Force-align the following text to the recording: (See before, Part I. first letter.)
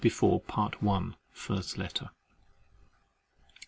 (See 0.01 0.09
before, 0.09 0.39
Part 0.39 0.77
I. 0.81 1.09
first 1.31 1.77
letter.) 1.77 2.09